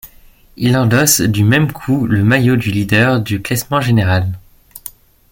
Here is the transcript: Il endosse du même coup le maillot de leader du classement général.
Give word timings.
Il 0.57 0.75
endosse 0.77 1.21
du 1.21 1.43
même 1.43 1.71
coup 1.71 2.07
le 2.07 2.23
maillot 2.23 2.55
de 2.55 2.63
leader 2.63 3.21
du 3.21 3.39
classement 3.39 3.81
général. 3.81 4.31